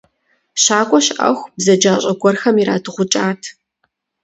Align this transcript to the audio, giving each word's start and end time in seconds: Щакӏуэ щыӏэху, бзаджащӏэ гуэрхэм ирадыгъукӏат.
Щакӏуэ 0.63 0.99
щыӏэху, 1.05 1.49
бзаджащӏэ 1.55 2.13
гуэрхэм 2.21 2.55
ирадыгъукӏат. 2.61 3.41